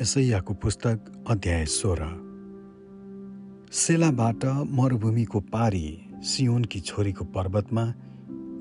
यसैयाको 0.00 0.54
पुस्तक 0.54 1.24
अध्याय 1.28 1.64
सोह्र। 1.64 2.04
सेलाबाट 3.72 4.44
मरुभूमिको 4.70 5.40
पारी 5.40 5.88
सियोनकी 6.24 6.80
छोरीको 6.80 7.24
पर्वतमा 7.24 7.84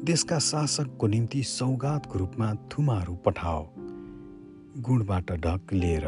देशका 0.04 0.40
शासकको 0.40 1.08
निम्ति 1.08 1.44
सौगातको 1.44 2.20
रूपमा 2.20 2.54
थुमाहरू 2.54 3.16
पठाओ। 3.16 3.64
गुणबाट 4.80 5.32
ढक 5.32 5.74
लिएर 5.74 6.08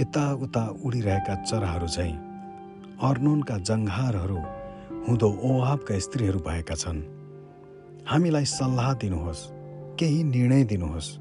यताउता 0.00 0.64
उडिरहेका 0.84 1.34
चराहरू 1.42 1.86
झैँ 1.86 2.14
अर्नोनका 3.02 3.58
जङ्घारहरू 3.58 4.38
हुँदो 5.08 5.28
ओहाबका 5.42 5.98
स्त्रीहरू 5.98 6.38
भएका 6.38 6.74
छन्। 6.74 7.02
हामीलाई 8.08 8.44
सल्लाह 8.44 8.92
दिनुहोस् 8.94 9.42
केही 9.98 10.22
निर्णय 10.24 10.64
दिनुहोस्। 10.64 11.18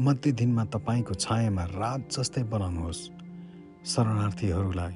मध्य 0.00 0.32
दिनमा 0.32 0.64
तपाईँको 0.64 1.14
छायामा 1.14 1.64
रात 1.64 2.08
जस्तै 2.10 2.42
बनाउनुहोस्। 2.42 3.00
शरणार्थीहरूलाई 3.86 4.94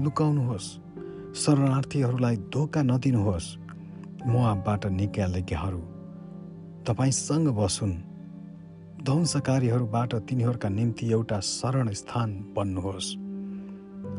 लुकाउनुहोस्। 0.00 0.68
शरणार्थीहरूलाई 1.34 2.36
धोका 2.36 2.82
नदिनुहोस्। 2.82 3.56
मुआबाट 4.26 4.86
निकालेकाहरू 4.86 5.80
तपाईँसँग 6.86 7.48
बसुन्। 7.48 7.96
ध्वंसकारीहरूबाट 9.02 10.14
तिनीहरूका 10.14 10.68
निम्ति 10.68 11.12
एउटा 11.12 11.40
शरण 11.40 11.90
स्थान 11.90 12.52
बन्नुहोस्। 12.56 13.08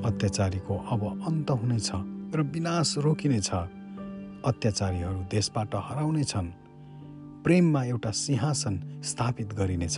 अत्याचारीको 0.05 0.77
अब 0.77 1.01
अन्त 1.27 1.51
हुनेछ 1.51 1.91
र 2.35 2.49
विनाश 2.53 2.97
रोकिनेछ। 2.97 3.49
अत्याचारीहरू 4.45 5.19
देशबाट 5.31 5.75
हराउनेछन्। 5.75 6.49
प्रेममा 7.43 7.83
एउटा 7.83 8.11
सिंहासन 8.11 9.01
स्थापित 9.03 9.53
गरिनेछ। 9.53 9.97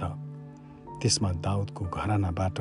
त्यसमा 1.01 1.31
दाउदको 1.31 1.85
घरानाबाट 1.85 2.59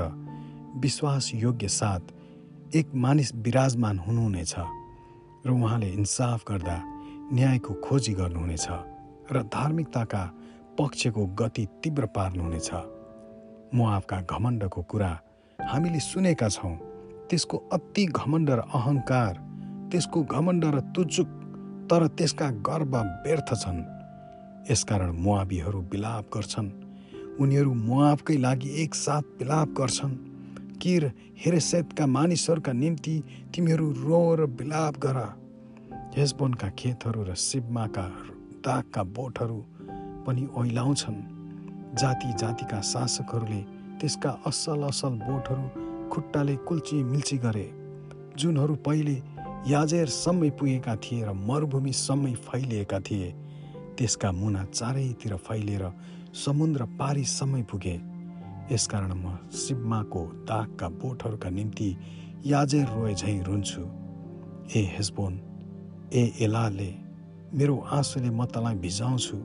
विश्वासयोग्य 0.83 1.69
साथ 1.69 2.75
एक 2.77 2.95
मानिस 2.95 3.35
विराजमान 3.35 3.99
हुनुहुनेछ 3.99 4.55
र 5.47 5.51
उहाँले 5.51 5.89
इन्साफ 5.89 6.45
गर्दा 6.49 6.77
न्यायको 7.33 7.75
खोजी 7.75 8.13
गर्नुहुनेछ 8.15 8.67
र 9.33 9.43
धार्मिकताका 9.55 10.23
पक्षको 10.79 11.27
गति 11.27 11.67
तीव्र 11.83 12.07
पार्नुहुनेछ। 12.07 12.71
मुआफका 13.75 14.21
घमण्डको 14.31 14.83
कुरा 14.83 15.13
हामीले 15.59 16.01
सुनेका 16.01 16.49
छौँ। 16.49 16.75
त्यसको 17.31 17.57
अति 17.73 18.05
घमण्ड 18.07 18.51
र 18.51 18.61
अहङ्कार 18.75 19.35
त्यसको 19.91 20.23
घमण्ड 20.23 20.65
र 20.65 20.81
तुचुक 20.95 21.29
तर 21.91 22.07
त्यसका 22.19 22.51
गर्व 22.69 22.97
व्यर्थ 23.25 23.55
छन्। 23.55 24.02
यसकारण 24.71 25.13
मुआबीहरू 25.13 25.81
विलाप 25.81 26.25
गर्छन्। 26.35 26.71
उनीहरू 27.41 27.75
मुआबकै 27.75 28.37
लागि 28.37 28.69
एकसाथ 28.83 29.23
विलाप 29.39 29.69
गर्छन्। 29.69 30.15
किर 30.83 31.13
हेरेसेतका 31.37 32.07
मानिसहरूका 32.07 32.73
निम्ति 32.73 33.23
तिमीहरू 33.55 33.93
रो 33.93 34.35
र 34.35 34.41
विलाप 34.41 34.95
गर। 34.97 35.19
हेसबोनका 36.17 36.69
खेतहरू 36.69 37.23
र 37.23 37.35
सिब्माका 37.35 38.07
दागका 38.65 39.03
बोटहरू 39.03 39.59
पनि 40.27 40.47
ओइलाउँछन्। 40.57 41.21
जाति 41.99 42.33
जातिका 42.39 42.81
शासकहरूले 42.81 43.63
त्यसका 44.01 44.31
असल 44.47 44.83
असल 44.83 45.09
बोटहरू 45.09 45.65
खुट्टाले 46.09 46.57
कुल्ची 46.57 47.03
मिल्ची 47.03 47.37
गरे। 47.39 47.71
जुनहरू 48.39 48.75
पहिले 48.75 49.17
याजेरसम्मै 49.71 50.51
पुगेका 50.51 50.97
थिए 50.97 51.25
र 51.25 51.33
मरुभूमिसम्मै 51.33 52.35
फैलिएका 52.35 53.01
थिए। 53.01 53.35
त्यसका 53.99 54.33
मुना 54.33 54.65
चारैतिर 54.65 55.35
फैलिएर 55.37 55.85
समुद्र 56.35 56.85
पारीसम्मै 56.99 57.63
पुगे। 57.63 57.97
यसकारण 58.73 59.13
म 59.15 59.37
सिब्माको 59.53 60.23
दागका 60.49 60.89
बोटहरूका 61.01 61.51
निम्ति 61.51 61.89
याजेर 62.47 62.87
रोए 62.89 63.15
झैँ 63.15 63.43
रुन्छु। 63.45 63.83
ए 64.77 64.81
हेसबोन 64.97 65.35
ए 66.13 66.23
एलाले 66.41 66.91
मेरो 67.55 67.77
आँसुले 67.93 68.31
म 68.31 68.45
तँलाई 68.45 68.75
भिजाउँछु। 68.75 69.37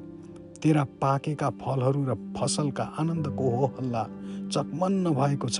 तेरा 0.62 0.84
पाकेका 1.02 1.50
फलहरू 1.62 2.04
र 2.06 2.14
फसलका 2.38 2.84
आनन्दको 3.00 3.50
हो 3.50 3.66
हल्ला 3.78 4.04
चकमन्न 4.54 5.06
भएको 5.14 5.50
छ। 5.50 5.60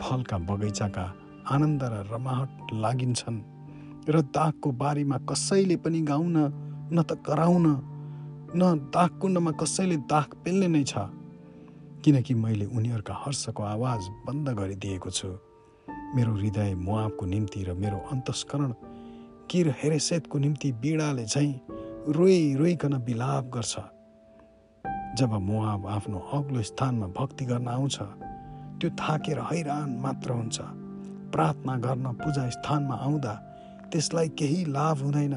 फलका 0.00 0.38
बगैँचाका 0.48 1.04
आनन्द 1.50 1.82
र 1.82 1.94
रमाहट 2.12 2.50
लागिन्छन्। 2.74 3.38
र 4.08 4.20
दागको 4.30 4.68
बारीमा 4.72 5.18
कसैले 5.28 5.76
पनि 5.76 6.00
गाउन 6.02 6.36
न 6.92 7.02
त 7.02 7.18
कराउन 7.26 7.66
न 8.56 8.90
दागकुण्डमा 8.94 9.50
कसैले 9.60 9.96
दाग 10.12 10.28
पेल्ने 10.44 10.68
नै 10.68 10.82
छ। 10.84 11.08
किनकि 12.04 12.34
मैले 12.34 12.66
उनीहरूका 12.66 13.14
हर्षको 13.14 13.62
आवाज 13.64 14.08
बन्द 14.26 14.48
गरिदिएको 14.58 15.10
छु। 15.10 15.28
मेरो 16.16 16.32
हृदय 16.34 16.74
मुआबको 16.76 17.26
निम्ति 17.26 17.60
र 17.64 17.74
मेरो 17.74 17.98
अन्तस्करण 18.12 18.72
किर 19.50 19.68
हेरेसेतको 19.80 20.38
निम्ति 20.38 20.72
बिडाले 20.82 21.24
झैँ 21.24 21.52
रोइ 22.08 22.54
रोइकन 22.54 22.94
विलाप 23.06 23.44
गर्छ। 23.54 23.74
जब 25.18 25.32
मुआब 25.48 25.86
आफ्नो 25.86 26.18
अग्लो 26.32 26.62
स्थानमा 26.62 27.06
भक्ति 27.18 27.44
गर्न 27.44 27.68
आउँछ 27.68 27.96
त्यो 28.80 28.90
थाकेर 29.00 29.38
हैरान 29.48 29.88
मात्र 30.02 30.30
हुन्छ। 30.32 30.58
प्रार्थना 31.32 31.76
गर्न 31.78 32.06
पूजा 32.20 32.48
स्थानमा 32.50 32.94
आउँदा 33.06 33.32
त्यसलाई 33.92 34.28
केही 34.38 34.64
लाभ 34.68 34.98
हुँदैन। 35.02 35.34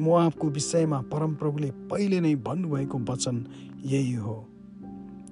मोआबको 0.00 0.48
विषयमा 0.48 0.98
परमप्रभुले 1.12 1.70
पहिले 1.90 2.20
नै 2.20 2.34
भन्नुभएको 2.46 2.98
वचन 3.08 3.36
यही 3.84 4.14
हो। 4.14 4.36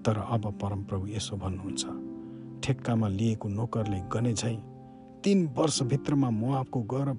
तर 0.05 0.17
अब 0.31 0.45
परमप्रभु 0.63 1.07
यसो 1.09 1.37
भन्नुहुन्छ 1.37 2.63
ठेक्कामा 2.65 3.09
लिएको 3.09 3.49
नोकरले 3.49 4.01
गने 4.13 4.33
झै 4.35 4.55
तिन 5.25 5.39
वर्षभित्रमा 5.57 6.31
मोआबको 6.31 6.81
गौरव 6.83 7.19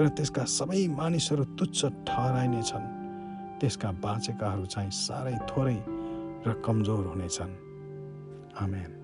र 0.00 0.08
त्यसका 0.08 0.44
सबै 0.44 0.86
मानिसहरू 0.88 1.44
तुच्छ 1.58 1.80
ठहराइनेछन्। 2.08 2.86
त्यसका 3.60 3.88
बाँचेकाहरू 4.04 4.66
चाहिँ 4.66 4.90
साह्रै 4.90 5.36
थोरै 5.48 5.78
र 6.46 6.62
कमजोर 6.64 7.06
हुनेछन्। 7.06 7.52
आमेन। 8.60 8.97